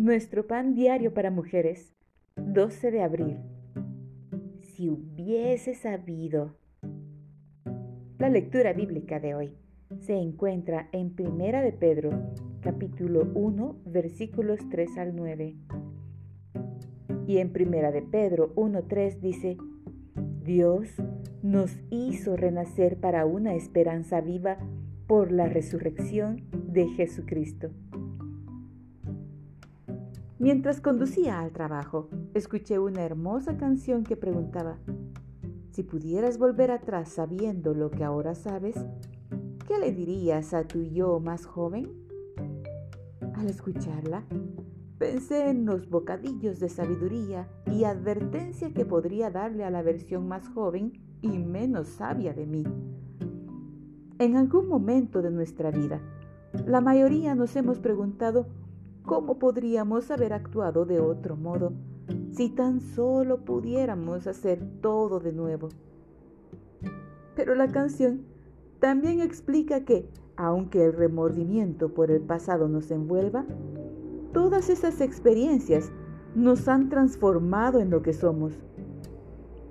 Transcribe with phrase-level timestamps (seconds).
[0.00, 1.94] Nuestro pan diario para mujeres,
[2.36, 3.36] 12 de abril.
[4.62, 6.56] Si hubiese sabido.
[8.16, 9.58] La lectura bíblica de hoy
[9.98, 12.12] se encuentra en Primera de Pedro,
[12.62, 15.56] capítulo 1, versículos 3 al 9.
[17.26, 19.58] Y en Primera de Pedro 1:3 dice:
[20.42, 20.88] Dios
[21.42, 24.56] nos hizo renacer para una esperanza viva
[25.06, 27.68] por la resurrección de Jesucristo.
[30.40, 34.78] Mientras conducía al trabajo, escuché una hermosa canción que preguntaba,
[35.70, 38.74] si pudieras volver atrás sabiendo lo que ahora sabes,
[39.68, 41.92] ¿qué le dirías a tu yo más joven?
[43.34, 44.24] Al escucharla,
[44.96, 50.48] pensé en los bocadillos de sabiduría y advertencia que podría darle a la versión más
[50.48, 52.64] joven y menos sabia de mí.
[54.18, 56.00] En algún momento de nuestra vida,
[56.64, 58.46] la mayoría nos hemos preguntado
[59.04, 61.72] ¿Cómo podríamos haber actuado de otro modo
[62.32, 65.68] si tan solo pudiéramos hacer todo de nuevo?
[67.34, 68.22] Pero la canción
[68.78, 73.44] también explica que, aunque el remordimiento por el pasado nos envuelva,
[74.32, 75.90] todas esas experiencias
[76.34, 78.52] nos han transformado en lo que somos.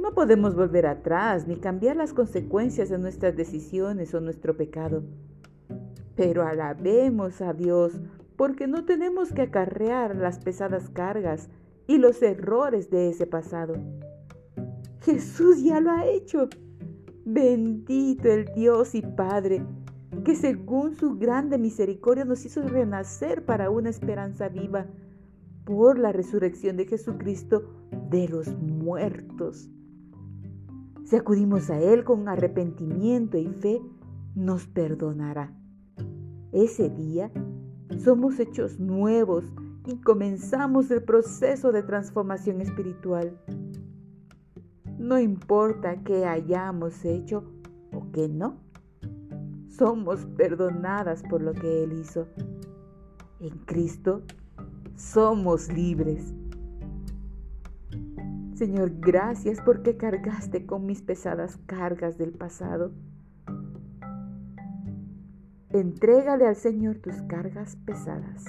[0.00, 5.02] No podemos volver atrás ni cambiar las consecuencias de nuestras decisiones o nuestro pecado.
[6.14, 8.00] Pero alabemos a Dios
[8.36, 11.48] porque no tenemos que acarrear las pesadas cargas
[11.86, 13.74] y los errores de ese pasado.
[15.00, 16.48] Jesús ya lo ha hecho.
[17.24, 19.64] Bendito el Dios y Padre,
[20.24, 24.86] que según su grande misericordia nos hizo renacer para una esperanza viva
[25.64, 27.64] por la resurrección de Jesucristo
[28.10, 29.68] de los muertos.
[31.04, 33.80] Si acudimos a Él con arrepentimiento y fe,
[34.34, 35.52] nos perdonará.
[36.52, 37.30] Ese día
[37.98, 39.44] somos hechos nuevos
[39.86, 43.38] y comenzamos el proceso de transformación espiritual.
[44.98, 47.44] No importa qué hayamos hecho
[47.92, 48.58] o qué no,
[49.68, 52.26] somos perdonadas por lo que Él hizo.
[53.40, 54.22] En Cristo
[54.96, 56.34] somos libres.
[58.54, 62.92] Señor, gracias porque cargaste con mis pesadas cargas del pasado
[65.76, 68.46] Entrégale al Señor tus cargas pesadas